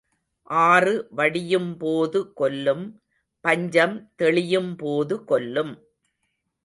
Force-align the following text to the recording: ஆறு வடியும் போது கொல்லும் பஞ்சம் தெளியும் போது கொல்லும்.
ஆறு 0.47 0.93
வடியும் 1.09 1.77
போது 1.77 2.33
கொல்லும் 2.33 2.85
பஞ்சம் 3.45 3.95
தெளியும் 4.15 4.75
போது 4.75 5.23
கொல்லும். 5.23 5.73